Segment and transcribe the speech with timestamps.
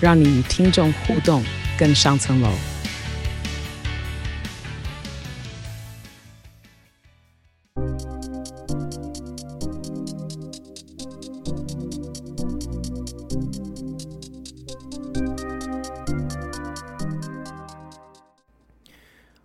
[0.00, 1.42] 让你与听众互动
[1.76, 2.48] 更上层楼。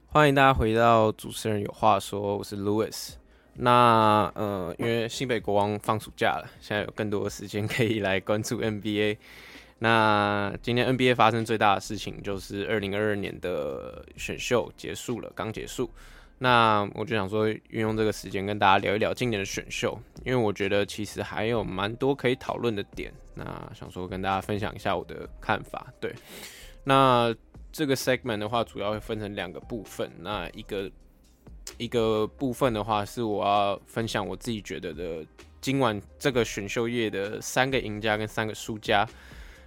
[0.06, 3.14] 欢迎大家回到主持人有话说，我是 Louis。
[3.56, 9.18] 那呃，因为新北国王放暑假了，现在有更多的时间可以来关注 NBA。
[9.80, 15.90] 那今天 NBA 发生最大的事情就是二零二二年的选秀结束了，刚结束。
[16.40, 23.14] 那我就想说，运用这个时间跟大家聊一聊今年的选秀，因为我觉得其实还有蛮多可以讨论的点。
[23.36, 25.88] 那想说跟大家分享一下我的看法。
[26.00, 26.14] 对，
[26.84, 27.34] 那。
[27.76, 30.08] 这个 segment 的话，主要会分成两个部分。
[30.20, 30.92] 那一个
[31.80, 35.26] 一个部分的话，是我要分享我自己觉得的
[35.60, 39.10] 今晚这个选秀夜的三个赢家跟三个输家。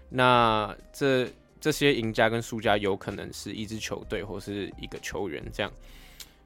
[0.09, 1.29] 那这
[1.61, 5.73] 这些赢家跟输家有可能是一支球队或是一个球员这样。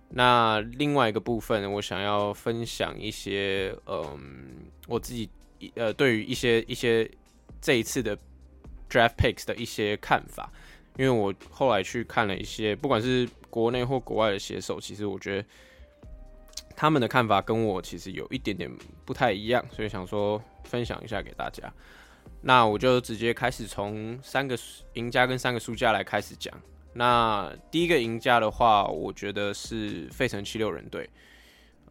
[0.08, 5.30] 那另外一个部分，我想要分享一些，嗯，我自己
[5.75, 7.08] 呃对于一些一些
[7.61, 8.17] 这一次的
[8.89, 10.50] draft picks 的一些看法。
[10.97, 15.48] 因为我后来去看了一些，不管是国内或国外的写手，其实我觉得
[16.77, 18.70] 他们的看法跟我其实有一点点
[19.06, 21.72] 不太一样，所以想说分享一下给大家。
[22.42, 24.58] 那我就直接开始从三个
[24.94, 26.52] 赢家跟三个输家来开始讲。
[26.94, 31.08] 那第一个赢家的话，我觉得是费城七六人队。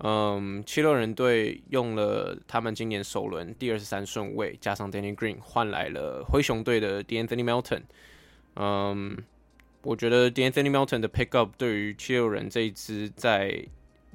[0.02, 7.81] 嗯，七六人队用了他们今年首轮第二十三顺位，加上 Danny Green 换来了灰熊队的 d a n t h o n y Melton。
[8.56, 9.18] 嗯
[9.81, 13.64] 我觉得 d a n t h o n y Melton 的 pick up 对于七六人这一支在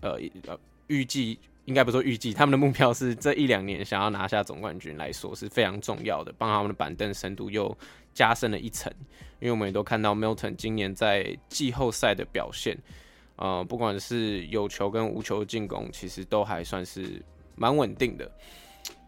[0.00, 7.76] 呃呃预计应该不说预计，他们的目标是这一两年想要拿下总冠军来说是非常重要的，帮他们的板凳深度又
[8.12, 8.92] 加深了一层。
[9.40, 12.76] 因为我们也都看到 Milton 今年在季后赛的表现，
[13.36, 17.22] 呃，不管是有球跟无球进攻，其实都还算是
[17.54, 18.30] 蛮稳定的。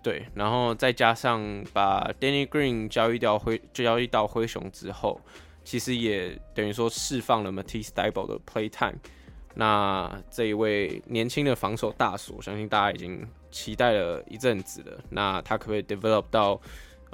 [0.02, 5.20] 对，然后再加上把 Danny Green 交易掉灰，交易到灰熊之后，
[5.64, 8.98] 其实也等于说释放了 Matisse Thybulle 的 play time。
[9.56, 15.02] 那这一位年轻的防守大锁，相信大家已经期待了一阵子了。
[15.10, 16.60] 那他可不可以 develop 到，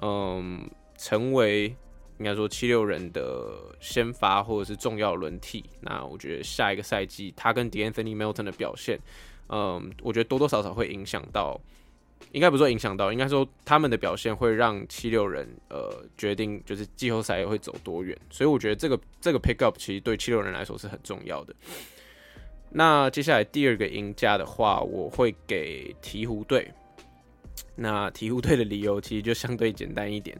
[0.02, 1.74] 嗯，成为
[2.18, 5.64] 应该说七六人的先发或者是重要轮替？
[5.80, 8.98] 那我觉得下一个赛季他跟 De'Anthony Melton 的表现，
[9.48, 11.60] 嗯，我觉得多多少少会影响到。
[12.30, 21.52] 应该不说影响到，应该说他们的表现会让七六人呃决定就是季后赛会走多远，所以我觉得这个这个 pick up 其实对七六人来说是很重要的。
[22.74, 26.70] 那接下来第二个赢家的话，我会给鹈鹕队。
[27.76, 30.38] 那鹈鹕队的理由其实就相对简单一点，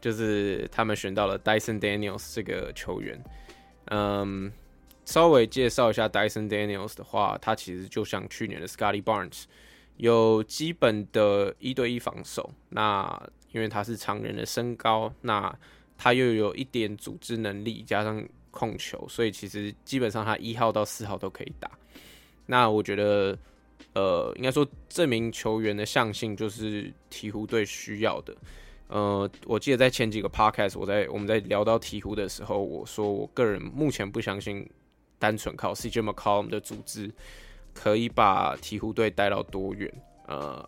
[0.00, 3.22] 就是他们选到了 Dyson Daniels 这个球员。
[3.86, 4.52] 嗯，
[5.04, 9.44] 稍微介绍一下 Dyson Daniels 的话，他其实就像去年的 Scottie Barnes。
[9.96, 15.56] 有基本的一对一防守，那因为他是常人的身高，那
[15.96, 21.70] 他又有一点组织能力，加上控球，所以其实基本上他一号到四号都可以打。
[22.46, 23.36] 那我觉得，
[23.94, 28.34] 呃，应该说这名球员的象性就是鹈鹕队需要的。
[28.86, 34.66] 呃，我记得在前几个 podcast，我在我们在聊到鹈鹕的时候，我说我个人目前不相信
[35.18, 37.10] 单纯靠 CJ McCollum 的组织。
[37.76, 39.92] 可以把鹈鹕队带到多远？
[40.28, 40.64] 呃，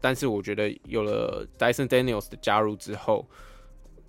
[0.00, 3.28] 但是我觉得有了 Dyson Daniels 的加入之后，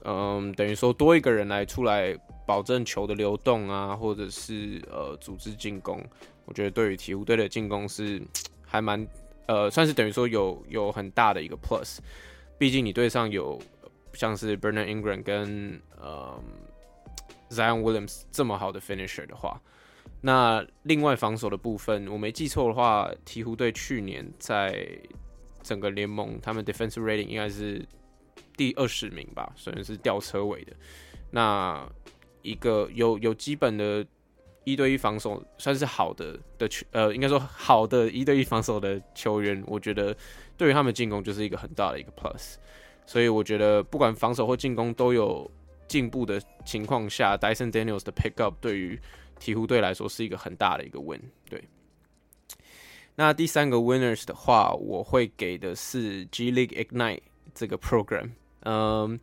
[0.09, 6.01] 嗯，等于说多一个人来出来保证球的流动啊，或者是呃组织进攻，
[6.45, 8.21] 我觉得对于鹈鹕队的进攻是
[8.65, 9.05] 还蛮
[9.47, 11.97] 呃，算是等于说有有很大的一个 plus。
[12.57, 13.61] 毕竟你队上有
[14.13, 16.41] 像是 Brandon Ingram 跟呃
[17.49, 19.61] Zion Williams 这么好的 finisher 的话。
[20.21, 24.87] 那另外防守的部分，我没记错的话，鹈鹕队去年在
[25.61, 27.85] 整个联盟，他们 defensive rating 应该是
[28.57, 30.73] 第二十名吧，虽然是吊车尾的。
[31.31, 31.87] 那
[32.41, 34.05] 一个有有基本的
[34.63, 40.15] 一对一防守，算是好的的球，呃，应该说好的一对一防守的球员，我觉得
[40.57, 42.55] 对于他们进攻就是一个很大的一个 plus。
[43.05, 45.49] 所以我觉得不管防守或进攻都有
[45.87, 48.99] 进步的情况下，Dyson Daniels 的 pick up 对于
[49.39, 51.21] 鹈鹕队来说是一个很大的一个 win。
[51.49, 51.63] 对，
[53.15, 57.21] 那第三个 winners 的话，我会给的是 G League Ignite
[57.53, 58.31] 这个 program。
[58.61, 59.19] 嗯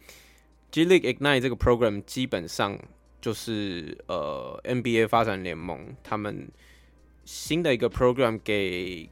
[0.71, 2.79] ，G League Ignite 这个 program 基本上
[3.21, 6.49] 就是呃 NBA 发展联盟他们
[7.25, 9.09] 新的一个 program 给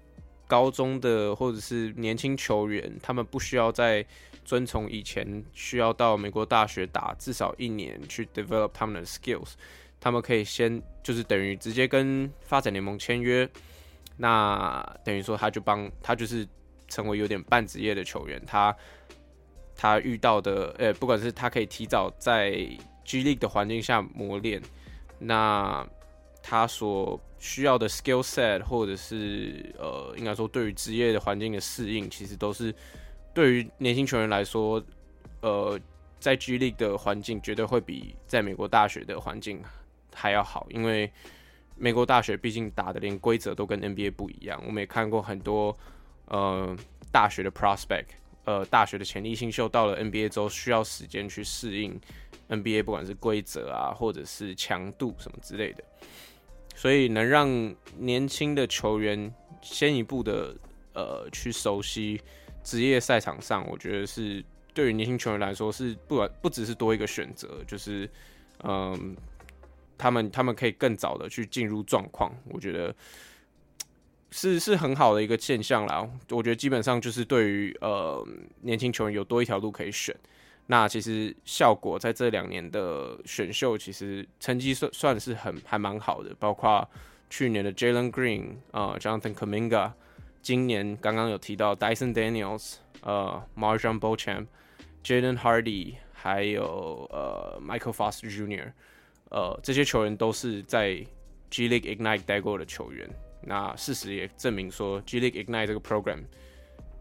[0.47, 4.05] 高中的或者是年轻球员，他们不需要再
[4.45, 9.53] 遵从以前需要到美国大学打至少一年去 develop 他们的 skills，
[9.99, 13.49] 他们可以先就是等于直接跟发展联盟签约，
[14.19, 16.47] 那等于说他就帮他就是
[16.87, 18.77] 成为有点半职业的球员，他
[19.83, 22.53] 他遇到的呃、不管是他可以提早在
[23.05, 24.63] G League 的环境下磨练，
[25.19, 25.85] 那
[26.41, 32.73] 他所需要的 skill set 或者是呃应该说对于职业的环境的适应，其实都是。
[33.35, 34.81] 对于年轻球员来说，
[35.41, 35.81] 呃，
[36.21, 39.61] 在 G League 的环境绝对会比在美国大学的环境
[40.15, 41.11] 还要好，因为
[41.77, 44.63] 美国大学毕竟打的连规则都跟 NBA 不一样。
[44.65, 45.77] 我们也看过很多
[46.27, 46.77] 呃
[47.11, 48.09] 大学的 prospect，
[48.45, 52.01] 呃大学的潜力新秀到了 NBA 之后需要时间去适应
[52.49, 55.85] NBA，不管是规则啊，或者是强度什么之类的，
[56.75, 60.55] 所以能让年轻的球员先一步的
[60.95, 62.21] 呃去熟悉。
[62.65, 64.41] 职业赛场上，我觉得是
[64.73, 68.09] 对于年轻球员来说是不管不只是多一个选择，就是
[68.63, 69.17] 嗯，
[69.99, 72.95] 他们他们可以更早的去进入状况，我觉得
[74.33, 76.09] 是是很好的一个现象啦。
[76.31, 78.27] 我觉得基本上就是对于呃
[78.63, 80.13] 年轻球员有多一条路可以选。
[80.67, 86.89] 那其实效果在这两年的选秀，其实成绩算算是很还蛮好的，包括
[87.29, 89.93] 去年的 Jalen Green 啊、呃、Jonathan Kuminga。
[90.41, 98.73] 今年刚刚有提到 Dyson Daniels，呃，MarJon Beauchamp，Jaden Hardy，还有呃 Michael Foster Jr.，
[99.31, 100.95] 呃，这些球员都是在
[101.51, 103.09] G League Ignite 待过的球员。
[103.45, 106.23] 那事实也证明说，G League Ignite 这个 program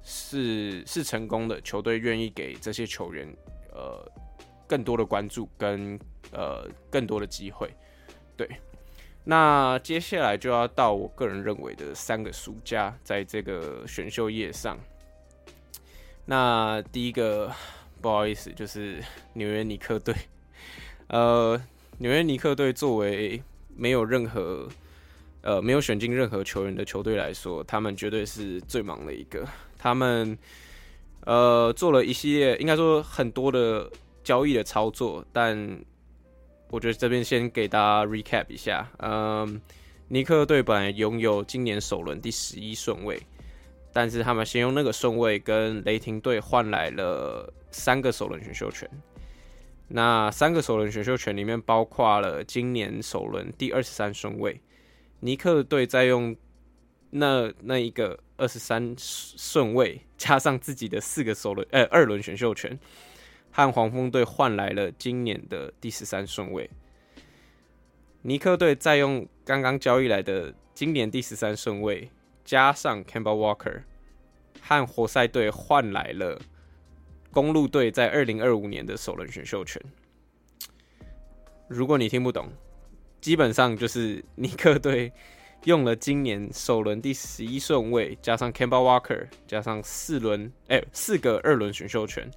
[0.04, 3.28] 是是成功的，球队愿意给这些球员
[3.72, 4.04] 呃
[4.68, 6.00] 更多的关注跟
[6.32, 7.74] 呃更多的机会，
[8.36, 8.50] 对。
[9.24, 14.80] 那接下来就要到我个人认为的三个输家，在这个选秀夜上。
[16.26, 17.52] 那第一个
[18.02, 19.00] 不好意思，就是
[19.34, 20.16] 纽约尼克队。
[21.10, 21.62] 呃，
[22.00, 23.44] 纽约尼克队作为
[23.76, 24.68] 没有任何
[25.42, 29.48] 呃没有选进任何球员的球队来说，他们绝对是最忙的一个。
[29.78, 30.38] 他们
[31.26, 33.92] 呃做了一系列，应该说很多的
[34.24, 35.80] 交易的操作，但。
[36.74, 39.62] 我觉得这边先给大家 recap 一下，嗯，
[40.08, 43.22] 尼克队本来拥有今年首轮第十一顺位，
[43.92, 48.90] 但是他们先用那个顺位跟雷霆队换来了三个首轮选秀权。
[49.90, 54.58] 那三个首轮选秀权里面包括了今年首轮第二十三顺位，
[55.22, 56.36] 尼克队再用
[57.10, 62.78] 那那一个二十三顺位加上自己的四个首轮呃二轮选秀权。
[63.54, 66.70] 和黄蜂队换来了今年的第十三顺位，
[68.22, 72.10] 尼克队再用刚刚交易来的今年第十三顺位，
[72.46, 73.82] 加上 Campbell Walker，
[74.62, 76.40] 和活塞队换来了
[77.30, 79.82] 公路队在二零二五年的首轮选秀权。
[81.68, 82.54] 如果你听不懂，
[83.22, 85.13] 基本上就是尼克队
[85.66, 92.30] 用了今年首轮第十一顺位，加上 Kemba Walker，加上四轮哎四个二轮选秀权。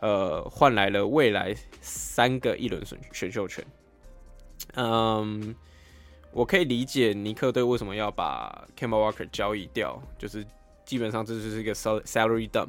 [0.00, 3.64] 呃，换来了未来三个一轮选选秀权。
[4.74, 5.54] 嗯，
[6.30, 10.46] 我可以理解尼克队为什么要把 Kemba Walker 交易掉，就是
[10.84, 12.68] 基本上这就是一个 salary dump。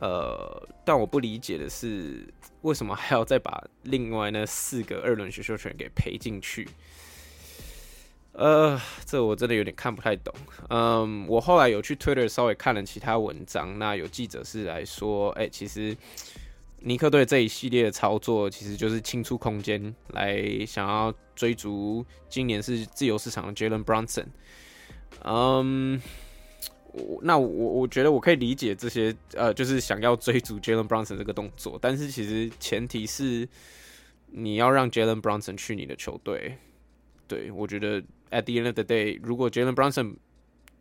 [0.00, 2.26] 呃，但我不理解的是，
[2.62, 6.68] 为什么还要再把另外那四个二轮选秀权给赔进去？
[8.32, 10.34] 呃，这我真的有点看不太懂。
[10.68, 15.96] 嗯，我后来有去 Twitter 稍微看了其他文章，那有记者是来说，哎、其实
[16.80, 24.26] 尼克队这一系列的操作其实就是清出空间来想要追逐今年是自由市场的 Jalen Brunson。
[25.24, 26.00] 嗯，
[26.96, 33.48] 我那我我觉得我可以理解这些，呃，就是想要追逐 Jalen Brunson 这个动作，但是其实前提是
[34.26, 36.58] 你要让 Jalen Brunson 去你的球队。
[37.28, 38.02] 对，我觉得。
[38.28, 40.16] At the end of the day，如果 Jalen Brunson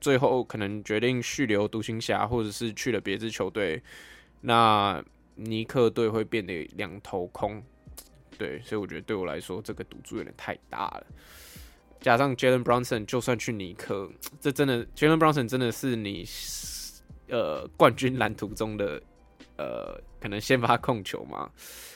[0.01, 3.83] 最后可能决定续留独行侠，或者是去了别支球队，
[4.41, 5.01] 那
[5.35, 7.63] 尼克队会变得两头空。
[8.35, 11.05] 对，所以我觉得对我来说，这个赌注有点太大了。
[12.05, 14.07] 加上 Jalen Brunson 就算去尼克，
[14.39, 16.23] 这真的 Jalen Brunson 真的是你
[17.29, 19.01] 呃冠军蓝图中的
[19.57, 21.49] 呃可能先发控球吗？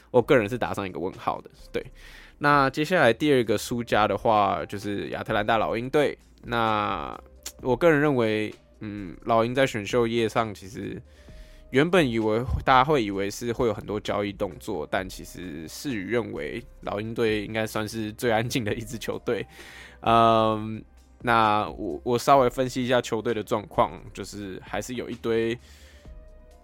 [0.09, 1.51] 我个人是打上一个问号的。
[1.71, 1.85] 对，
[2.39, 6.17] 那接下来第二个输家的话，就是亚特兰大老鹰队。
[6.43, 7.15] 那
[7.61, 10.99] 我个人认为，嗯，老鹰在选秀业上其实。
[11.71, 19.45] 原本以为大家会以为是会有很多交易动作，但其实事与愿违，老鹰队应该算是最安静的一支球队。
[20.01, 20.83] 嗯，
[21.21, 25.57] 那我我稍微分析一下球队的状况，就是还是有一堆，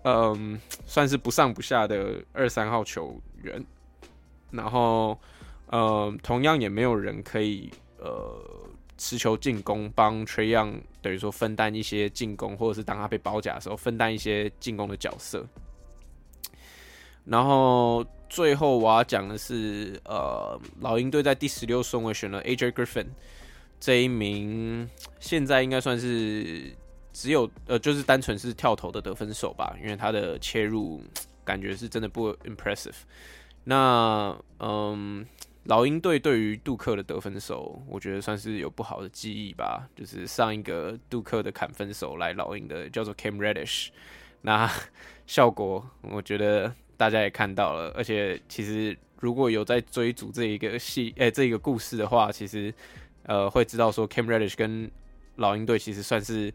[0.03, 3.63] 嗯，算是不上不下的二三号球员，
[4.51, 5.19] 然后，
[5.71, 8.39] 嗯，同样也没有人可以呃。
[8.97, 15.45] 持球进攻，帮 t r e y o n 等于说分担一些进攻，或者是当他被包夹的时候分担一些进攻的角色。
[17.25, 23.05] 然后最后我要讲的是，呃，老鹰队在第十六顺位选了 AJ Griffin
[23.79, 24.89] 这一名，
[25.21, 26.75] 现在应该算是
[27.13, 31.01] 只有呃，就是单纯是跳投的得分手吧，因为他的切入
[31.45, 32.97] 感觉是真的不 impressive。
[33.63, 35.25] 那嗯。
[35.67, 39.89] 老鹰队对于杜克的得分手，我觉得算是有不好的记忆吧。
[39.95, 43.87] 就是上一个杜克的砍分手来老鹰的叫做 Cam Reddish，
[44.41, 44.71] 那
[45.25, 47.91] 效果我觉得大家也看到了。
[47.95, 52.73] 而且其实如果有在追逐这一个戏，诶、欸，这一个故事的话，其实
[53.23, 54.89] 呃会知道说 Cam Reddish 跟
[55.35, 56.53] 老鹰队其实算是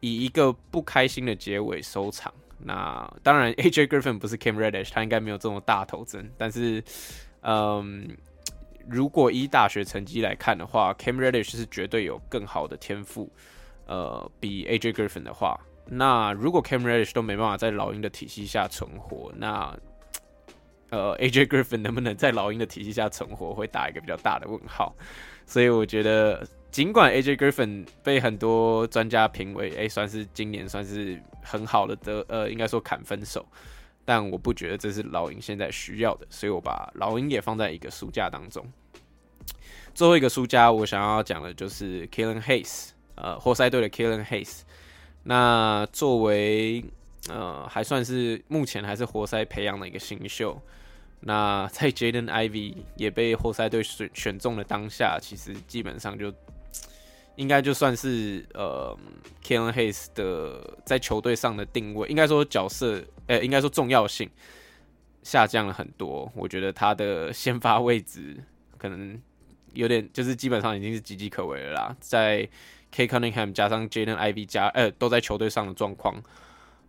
[0.00, 2.32] 以一个不开心的结尾收场。
[2.58, 6.82] 那当然 AJ Griffin 不是 Cam Reddish，他应该没有这么大头针，但是。
[7.48, 8.08] 嗯，
[8.88, 13.30] 如果以大学成绩来看的话，Cam Reddish 是绝对有更好的天赋。
[13.86, 15.56] 呃，比 AJ Griffin 的话，
[15.88, 19.72] 那如果 Cam Reddish 都没办法在老鹰的体系下存活，那
[20.90, 24.94] 呃 AJ Griffin 能不能在老鹰的体系下存活，会打一个比较大的问号。
[25.46, 33.46] 所以我觉得，尽管 AJ Griffin 被很多专家评为，哎、算是今年算是很好的得，呃，应该说砍分手。
[34.04, 38.64] 但我不觉得这是老鹰现在需要的，所以我把老鹰也放在一个输家当中。
[39.94, 44.62] 最后一个输家，我想要讲的就是 Killian Hayes，呃，活塞队的 Killian Hayes。
[45.26, 46.82] 那作为
[47.28, 50.60] 呃，还算是目前还是活塞培养的一个新秀。
[51.20, 56.32] 那在 Jaden Ivy 也被活塞队选选中的当下，其实基本上就。
[57.36, 58.96] 应该就算是呃
[59.44, 64.30] ，Killian Hayes 的在球队上的定位，应该说角色，呃、应该说重要性
[65.22, 66.32] 下降了很多。
[66.34, 68.42] 我觉得他的先发位置
[68.78, 69.20] 可能
[69.74, 71.96] 有点，就是基本上已经是岌岌可危了啦。
[72.00, 72.48] 在
[72.96, 76.22] K Cunningham 加上 Jaden Ivy 加，呃，都在球队上的状况，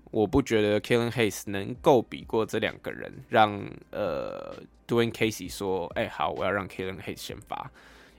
[0.10, 3.62] 我不觉得 Killian Hayes 能够比过这两个人，让
[3.92, 4.56] 呃
[4.88, 7.70] Dwane Casey 说，哎、好，我要让 Killian Hayes 先发。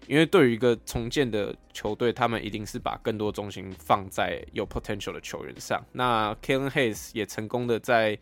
[0.07, 5.83] 因为对于一个重建的球队，他们一定是把更多重心放在有 potential 的球员上。
[5.93, 8.19] 那 Killian Hayes 也成功的在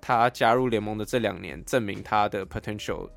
[0.00, 3.08] 他加入联盟的这两年，证明他的 potential，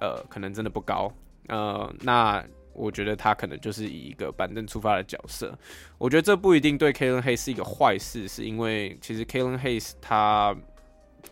[0.00, 1.12] 呃，可能真的不高。
[1.48, 5.56] 呃，那我觉得他可能就是以一个板凳出发的角色。
[5.98, 10.56] 我觉得这不一定对 Killian Hayes 是一个坏事，是因为其实 Killian Hayes 他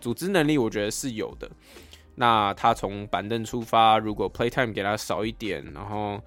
[0.00, 1.50] 组织能力，我觉得是有的。
[2.14, 6.21] 那他从板凳出发，如果 play time 给他少一点，然后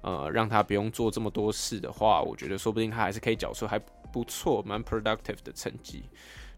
[0.00, 3.78] 呃让他不用做这么多事的话，我觉得说不定他还是可以缴出还
[4.12, 6.02] 不错、蛮 productive 的成绩。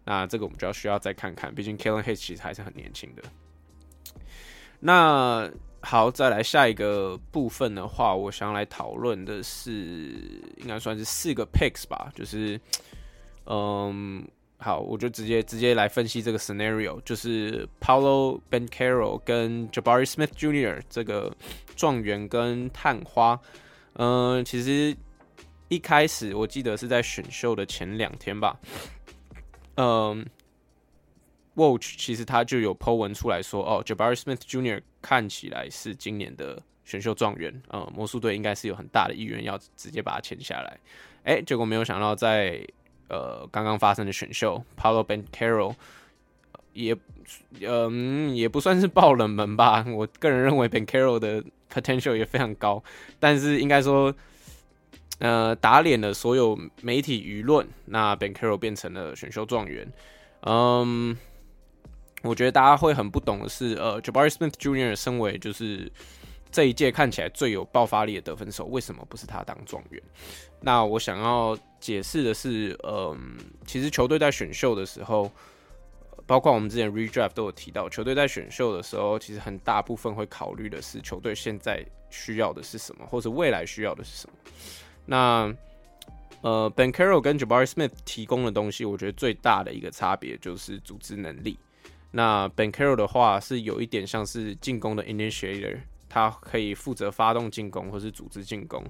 [0.04, 3.22] 那这个我们就要需要再看看，毕竟 Killian Hayes 其实还是很年轻的。
[4.80, 5.50] 那
[5.80, 9.72] 好，再来下一个部分的话，我想来讨论的是，
[10.56, 12.60] 应该算是四个 picks 吧，就是
[13.46, 14.26] 嗯。
[14.60, 20.82] 好，我就直接直接来分析这个 scenario，就是 Paolo Banchero 跟 Jabari Smith Jr.
[20.90, 21.32] 这个
[21.76, 23.40] 状元跟探花。
[23.92, 24.96] 嗯，其实
[25.68, 28.58] 一开始我记得是在选秀的前两天吧。
[29.76, 30.26] 嗯
[31.58, 34.80] Watch 其实他就有 po 文出来说，哦，Jabari Smith Jr.
[35.02, 37.60] 看起来是今年的选秀状元。
[37.72, 40.78] 嗯，魔术队应该是有很大的意愿要直接把他签下来。
[41.24, 42.64] 哎，结果没有想到在
[43.08, 45.74] 呃，刚刚发生的选秀，Paolo Banchero
[46.74, 46.96] 也，
[47.60, 49.84] 嗯，也不算是爆冷门吧。
[49.90, 52.82] 我个人认为 Banchero 的 potential 也非常高，
[53.18, 54.14] 但是应该说，
[55.18, 59.90] 呃，打脸了所有媒体舆论，那 Banchero 变成了选秀状元。
[60.42, 61.16] 嗯，
[62.22, 64.94] 我觉得大家会很不懂的是，呃，Jabari Smith Jr.
[64.96, 65.90] 身为就是。
[66.50, 70.02] 这一届看起来最有爆发力的得分手，为什么不是他当状元？
[70.62, 75.30] 那我想要解释的是，嗯，其实球队在选秀的时候，
[76.26, 84.34] 包括我们之前 redraft 都有提到，球队在选秀的时候，其实很大部分会考虑的是球队现在需要的是什么，或者未来需要的是什么。
[85.04, 85.54] 那
[86.40, 91.58] 呃 Ben Caro 跟 Jabari Smith 提供的东西，我觉得最大的一个差别就是组织能力。
[92.10, 98.82] 那 Ben Carroll 的话是有一点像是进攻的 initiator，他可以负责发动进攻或是组织进攻。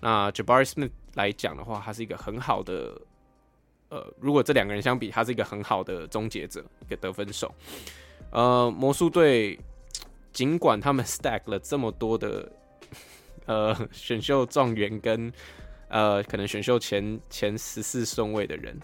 [0.00, 3.00] 那 Jabari Smith 来讲的话，他是一个很好的，
[3.90, 7.54] 呃，如果这两个人相比，他是一个很好的终结者，一个得分手。
[8.32, 9.58] 呃，魔术队
[10.32, 12.50] 尽管他们 stack 了这么多的
[13.46, 15.32] 呃选秀状元跟
[15.88, 18.76] 呃可能选秀前前十四顺位的人。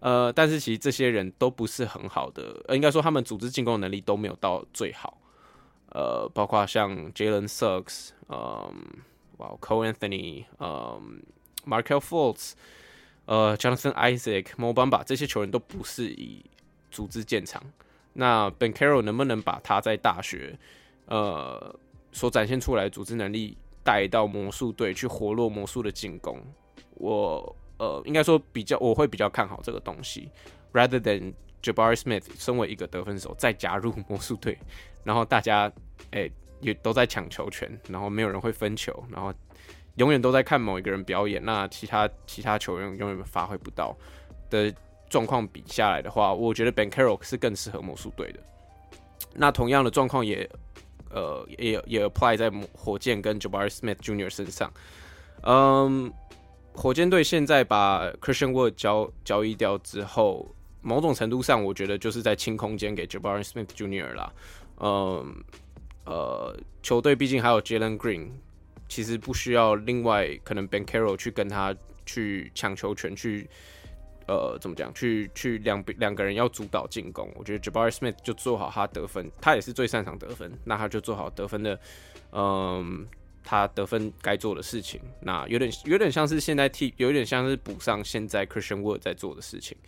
[0.00, 5.18] 呃，但是其实这些人都不是很好的，呃，应该说他们组织进攻能力都没有到最好。
[5.90, 8.70] 呃，包括像 Jalen Suggs，嗯，
[9.38, 11.22] 哇，Cole Anthony，嗯
[11.66, 12.52] ，Markel Fultz，
[13.24, 16.44] 呃，Jonathan Isaac，Mo Bamba 这些球员都不是以
[16.90, 17.62] 组织建长。
[18.12, 20.58] 那 Banchero 能不能把他在大学
[21.06, 21.74] 呃
[22.12, 26.38] 所展现出来的组织能力带到魔术队去活络魔术的进攻？
[26.96, 27.56] 我。
[27.78, 30.30] 呃，应该说比较，我会比较看好这个东西
[30.72, 34.56] ，rather than Jabari Smith 身为一个得分手再加入魔术队，
[35.04, 35.70] 然后大家
[36.12, 36.30] 哎、
[36.60, 39.32] 也都在抢球权，然后没有人会分球，然后
[39.96, 43.96] 永远都在看某一个人表演，那其他其他球员永远发挥不到
[44.48, 44.72] 的
[45.10, 48.40] 状况比下来的话，我觉得 Banchero 是更适合魔术队的。
[49.34, 50.48] 那同样的状况也
[51.10, 54.30] 呃也也 apply 在火箭跟 Jabari Smith Jr.
[54.30, 54.72] 身上，
[55.42, 56.12] 嗯。
[56.76, 64.12] 火箭队现在把 Christian Wood 交交易掉之后，某种程度上，我觉得就是在清空间给 Jabari Smith Jr.
[64.12, 64.32] 啦。
[64.80, 65.42] 嗯，
[66.04, 68.28] 呃，球队毕竟还有 Jalen Green，
[68.88, 73.48] 其实不需要另外可能 Ben Carroll 去跟他去抢球权，去
[74.28, 77.32] 呃怎么讲，去去两两个人要主导进攻。
[77.36, 81.80] 我觉得 Jabari Smith 就做好他得分，他也是最擅长得分，那他就做好得分的，
[82.32, 83.08] 嗯。
[83.46, 89.78] 他得分该做的事情，那有点有点像是现在替，有点像是补上现在 Christian Wood 在做的事情，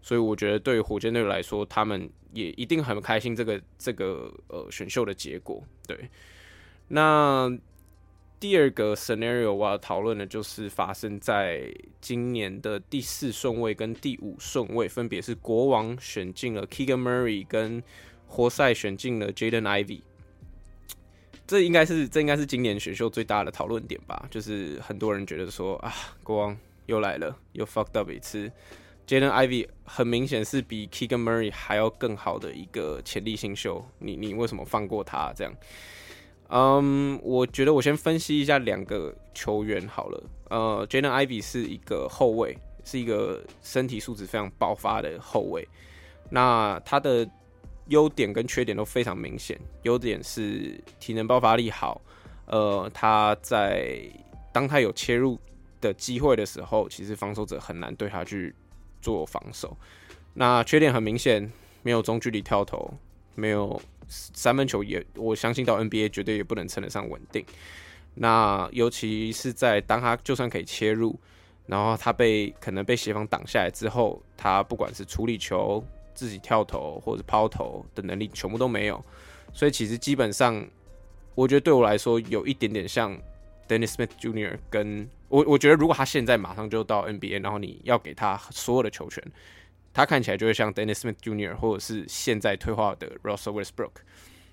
[0.00, 5.60] 所以我觉得对于火箭队来说，他们也一定很开心这个这个呃选秀的结果。
[5.88, 6.08] 对，
[6.86, 7.50] 那
[8.38, 17.82] 第二个 scenario 我要讨论的就是发生在今年的第四顺位跟第五顺位，分别是国王选进了 Keegan Murray，跟
[18.28, 20.02] 活塞选进了 Jaden Ivy。
[21.50, 28.48] 这应该是这应该是今年选秀最大的讨论点吧，就是很多人觉得说啊，国王又来了，又 fucked up 一次。
[29.04, 35.52] Jaden Ivey 很明显是比 Keegan Murray 还要更好的一个潜力新秀，你你为什么放过他这样？
[36.50, 40.22] 嗯，我觉得我先分析一下两个球员好了。
[40.50, 45.66] 呃，Jaden Ivey 是一个后卫，是一个身体素质非常爆发的后卫，
[46.30, 47.28] 那他的。
[47.90, 49.56] 优点跟缺点都非常明显。
[49.82, 52.00] 优点是体能爆发力好，
[52.46, 54.00] 呃，他在
[54.52, 55.38] 当他有切入
[55.80, 58.54] 的机会的时候，其实防守者很难对他去
[59.02, 59.76] 做防守。
[60.34, 61.50] 那缺点很明显，
[61.82, 62.92] 没有中距离跳投，
[63.34, 67.44] 没有三分球也，我相信到 NBA 绝对也不能称得上稳定。
[68.14, 71.18] 那尤其是在当他就算可以切入，
[71.66, 75.84] 然后他被可能被协防挡下来之后，他不管是处理球。
[76.14, 79.02] 自己跳投或者抛投的能力全部都没有，
[79.52, 80.66] 所以其实基本上，
[81.34, 83.16] 我觉得对我来说有一点点像
[83.68, 84.58] Dennis Smith Jr.
[84.68, 89.22] 跟我，我觉得如果他现在马上就到 NBA，然后你要给他所有的球权，
[89.92, 91.54] 他看起来就会像 Dennis Smith Jr.
[91.54, 93.92] 或者是现在退化的 Russell Westbrook。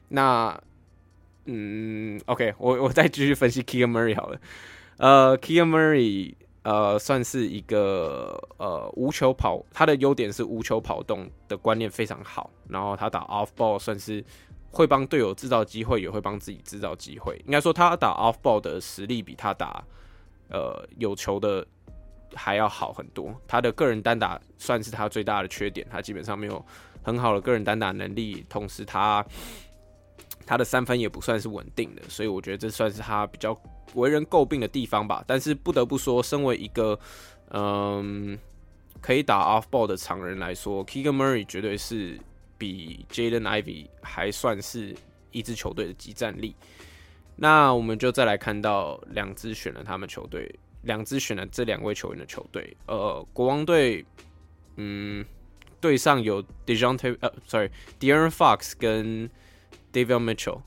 [0.10, 0.62] 那，
[1.46, 4.40] 嗯，OK，我我再继续分析 k i a Murray 好了，
[4.98, 6.34] 呃 k i a Murray。
[6.68, 14.22] 呃，算是一个呃无球跑，他的优点是无球跑动的观念非常好，然后他打 off ball 算是
[14.70, 17.42] 会帮队友制造机会，也会帮自己制造机会。
[17.46, 19.82] 应该说他打 off ball 的实力比他打
[20.50, 21.66] 呃有球的
[22.36, 23.34] 还要好很多。
[23.48, 26.66] 他的个人单打算是他最大的缺点，他基本上没有
[27.02, 29.26] 很好的个人单打能力，同时他
[30.48, 33.56] 他的三分也不算是稳定的，所以我觉得这算是他比较。
[33.94, 37.00] 为人诟病的地方吧，但是不得不说，身为一个
[37.52, 38.38] 嗯
[39.02, 42.20] 可以打 off ball 的常人来说，Keegan Murray 绝对是
[42.58, 44.94] 比 Jaden Ivy 还算是
[45.32, 46.54] 一支球队的即战力。
[47.38, 52.76] 那我们就再来看到两支选了他们球队，两支选了这两位球员的球队。
[52.88, 54.06] 呃，国王队，
[54.76, 55.26] 嗯，
[55.80, 59.30] 队上有 Dejounte 呃，sorry，De'Aaron Fox 跟
[59.92, 60.62] Davion Mitchell。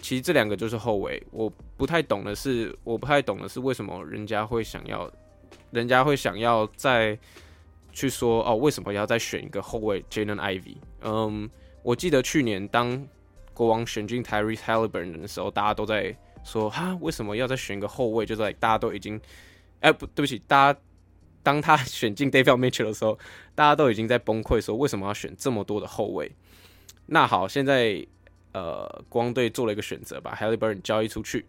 [0.00, 5.10] 其实这两个就是后卫，我不太懂的是，我不太懂的是为什么人家会想要，
[5.72, 7.18] 人家会想要再
[7.92, 11.50] 去说哦，为什么要再选一个后卫 Jaden Ivy 嗯，
[11.82, 13.04] 我记得去年当
[13.52, 18.24] 国王选进 Tyrese Haliburton 的时候，大家都在说哈，为什么要再选一个后卫？
[18.24, 19.20] 就在大家都已经，
[19.80, 20.80] 哎，不对不起，大家
[21.42, 23.18] 当他选进 Davion Mitchell 的时候，
[23.56, 26.30] 大家都已经在崩溃说为什么要选这么多的后卫？
[27.06, 28.06] 那好，现在
[28.58, 31.46] 呃，国王队做了一个选择，把 Halliburton 交易出去，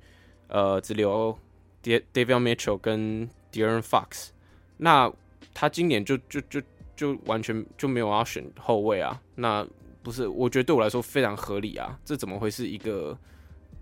[0.47, 1.35] 呃，只留
[1.81, 4.29] Davion Mitchell 跟 De'Aaron Fox。
[4.77, 5.11] 那
[5.53, 6.61] 他今年就就就
[6.95, 9.19] 就完全就没有要选后卫啊？
[9.35, 9.65] 那
[10.03, 10.27] 不是？
[10.27, 11.99] 我觉得对我来说非常合理啊！
[12.05, 13.17] 这怎么会是一个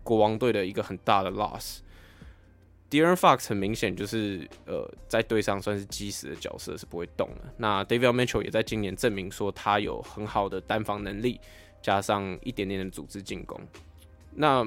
[0.03, 7.53] 国王队的一个很大的 loss？De'Aaron Fox 很明显就是呃，在队上算是基石的角色，是不会动的。
[7.57, 11.39] 那 Davion Mitchell 也在今年证明说他有很好的单防能力，
[11.87, 13.57] 加上一点点的组织进攻。
[14.33, 14.61] 那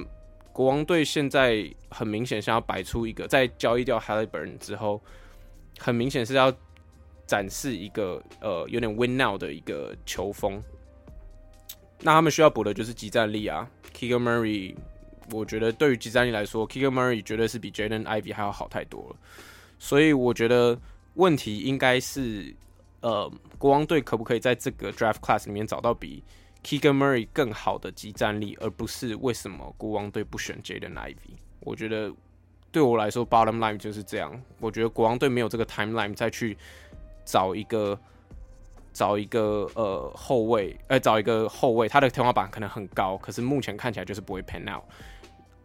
[0.54, 4.98] 国王队现在很明显想要摆出一个，在交易掉 Haliburton 之后，
[5.78, 6.50] 很明显是要
[7.26, 10.62] 展示一个呃有点 Win Now 的一个球风。
[12.00, 14.74] 那他们需要补的就是集战力啊，Keegan Murray。
[15.30, 19.16] 我觉得对于集战力来说，Keegan Murray 绝对是比 Jaden Ivy 还要好太多了。
[19.78, 20.80] 所以我觉得
[21.14, 22.56] 问题应该是，
[23.02, 26.24] 呃，国王队可不可以在这个 Draft Class 里面找到比
[26.62, 31.14] Keegan Murray 更好的即战力，而不是为什么国王队不选 Jaden Ivy
[31.60, 32.12] 我觉得
[32.70, 34.40] 对我来说，Bottom Line 就是这样。
[34.58, 36.56] 我觉得国王队没有这个 Timeline 再去
[37.24, 37.98] 找一个
[38.92, 44.84] 找一个呃后卫，呃找一个后卫，他的天花板可能很高，可是目前看起来就是不会 Pan Out。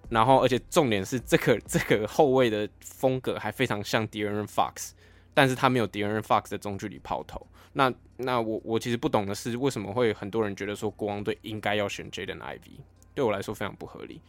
[0.08, 4.91] 然后，而且重点是，这个这个后卫的风格还非常像 De'Aaron Fox，
[5.36, 7.45] 但是他没有 De'Aaron Fox 的中距离抛投。
[7.74, 12.80] 那那我我其实不懂的是，为什么会很多人觉得说国王队应该要选 Jaden Ivy？
[13.13, 14.19] 对我来说非常不合理。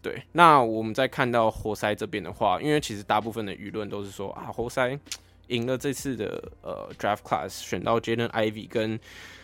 [0.00, 4.96] 对，那我们再看到活塞这边的话，因为其实大部分的舆论都是说啊，活塞
[5.48, 9.00] 赢了这次的呃 Draft Class，选到 Jaden Ivy 跟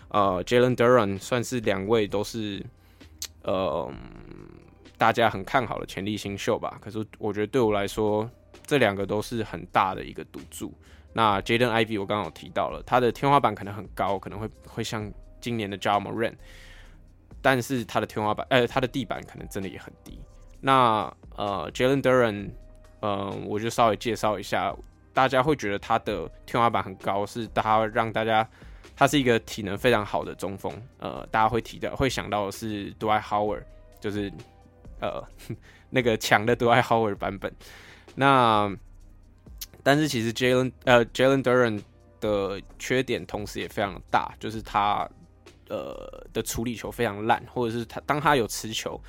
[0.08, 2.64] 呃 Jalen Duren，算是两位都是
[3.42, 3.92] 呃。
[4.98, 8.28] 大家很看好的潜力新秀吧，可是我觉得对我来说，
[8.66, 10.74] 这两个都是很大的一个赌注。
[11.12, 16.34] 那 Jaden Ivy 我刚刚有提到了，他的天花板可能很高，可能会会像今年的 jamoren
[17.42, 20.20] 但是他的天花板，呃，他的地板可能真的也很低。
[20.60, 22.50] 那呃，Jalen Duran，
[23.00, 24.74] 呃，我就稍微介绍一下，
[25.12, 28.48] 大家会觉得他的天花板很高，是他让大家，
[28.96, 33.62] 他是一个体能非常好的中锋，呃，大家会提到，会想到的是 Dwight Howard，
[34.00, 34.32] 就是。
[35.00, 35.22] 呃，
[35.90, 37.54] 那个强的 Dwight Howard 版本，
[38.16, 38.68] 那
[39.88, 41.80] 但是其实 Jalen 呃 Jalen Duran
[42.20, 45.08] 的缺点同时也非常大，就是他
[45.70, 49.00] 呃的处理球非常烂，或者是他当他有持球，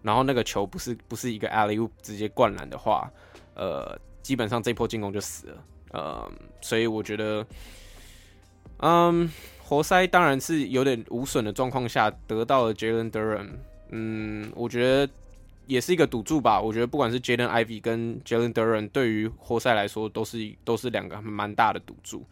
[0.00, 3.10] 然后那个球不是不是一个 alley 直接灌篮的话，
[3.56, 7.44] 呃，基本上这波进攻就死了，呃，所以我觉得，
[8.76, 9.28] 嗯，
[9.60, 13.48] 活塞当然是有点无损的状况下得到了 Jalen Duran，
[13.90, 15.12] 嗯，我觉得。
[15.68, 22.24] 也是一个赌注吧，我觉得不管是 Jaden Ivy 跟 Jalen Duren，对于活塞来说都是都是两个蛮大的赌注。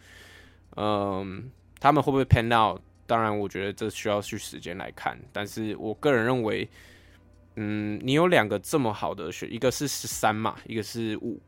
[0.75, 2.81] 嗯，他们会不会 pan out？
[3.07, 5.21] 当然，我觉得这需要去时间来看。
[5.35, 6.67] 但是我个人认为，
[7.57, 11.39] 嗯，你有两个这么好的选，一个是十三嘛，一个是五，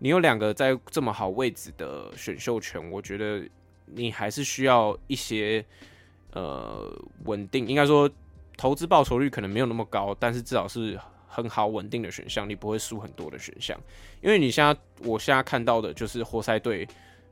[0.00, 3.48] 你有两个在这么好位置的选秀权，我觉得
[3.86, 5.64] 你还是需要一些
[6.32, 6.92] 呃
[7.26, 8.10] 稳定，应该说
[8.56, 10.98] 投资报酬率可能没有那么高，但是至少是。
[11.34, 13.74] 很好稳定的选项，你不会输很多的选项，
[14.20, 16.86] 因为你现在我现在看到的就是活塞队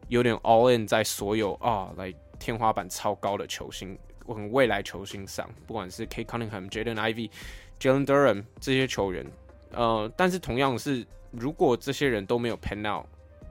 [0.08, 7.30] 有点 all in 在所有啊来天花板超高的球星，很未来球星上，不管是 K Cunningham、Jaden i v y、
[7.78, 9.26] Jalen Durham 这些球员，
[9.72, 13.04] 呃，但是同样是如果这些人都没有 pan out，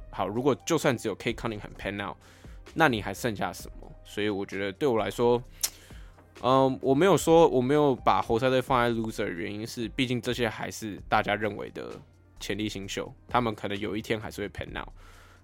[0.09, 2.17] 好，如果就算只有 K Cunningham pan out，
[2.73, 3.91] 那你还剩下什么？
[4.03, 5.39] 所以我觉得对我来说。
[6.41, 11.91] 嗯，我没有说我没有把活塞队放在 loser 的原因是，毕竟这些还是大家认为的
[12.39, 14.87] 潜力新秀，他们可能有一天还是会 pan out，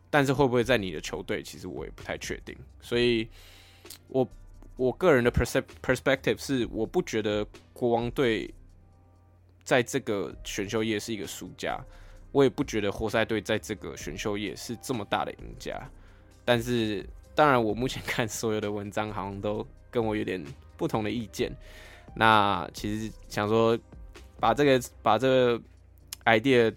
[0.10, 2.56] 但是会不会在你的球队，其实我也不太确定。
[2.80, 3.28] 所以
[4.08, 8.50] 我，我我个人的 perspective 是，我不觉得国王队
[9.66, 11.78] 在这个选秀夜是一个输家，
[12.32, 15.78] 我也不觉得活塞队在这个选秀夜是这么大的赢家。
[16.46, 17.06] 但是，
[17.36, 20.42] 当然，我目前看所有的文章好像都跟我有点。
[20.78, 21.52] 不同的意见，
[22.16, 23.78] 那其实想说
[24.40, 25.62] 把这个把这个
[26.26, 26.74] idea，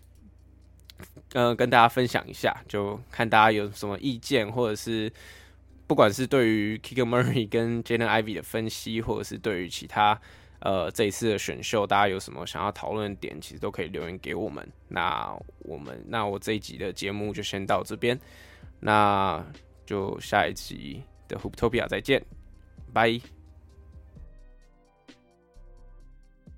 [1.33, 5.13] 呃，跟大家分享一下，就看大家有什么意见，或者是
[5.87, 10.21] 不管是对于 Keegan Murray 跟 Jaden Ivy 的分析，或者是对于其他
[10.61, 14.67] 呃这一次的选秀，大家有什么想要讨论的点，其实都可以留言给我们。
[14.89, 18.19] 那我们那我这一集的节目就先到这边，
[18.81, 19.45] 那
[19.87, 22.25] 就下一集的 Hooptopia 再见，
[22.93, 23.38] 拜。